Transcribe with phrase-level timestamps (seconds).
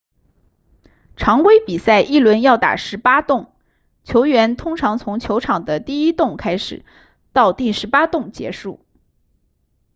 [1.15, 3.53] 常规比赛一轮要打十八洞
[4.03, 6.83] 球员通常从球场的第一洞开始
[7.33, 8.83] 到第十八洞结束